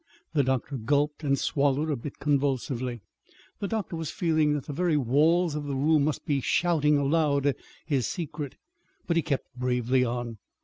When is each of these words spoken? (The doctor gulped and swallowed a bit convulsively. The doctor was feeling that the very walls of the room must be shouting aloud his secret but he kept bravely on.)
(The 0.33 0.41
doctor 0.43 0.77
gulped 0.77 1.23
and 1.23 1.37
swallowed 1.37 1.91
a 1.91 1.95
bit 1.95 2.17
convulsively. 2.17 3.01
The 3.59 3.67
doctor 3.67 3.95
was 3.95 4.09
feeling 4.09 4.55
that 4.55 4.65
the 4.65 4.73
very 4.73 4.97
walls 4.97 5.53
of 5.53 5.65
the 5.65 5.75
room 5.75 6.05
must 6.05 6.25
be 6.25 6.41
shouting 6.41 6.97
aloud 6.97 7.53
his 7.85 8.07
secret 8.07 8.55
but 9.05 9.15
he 9.15 9.21
kept 9.21 9.53
bravely 9.55 10.03
on.) 10.03 10.39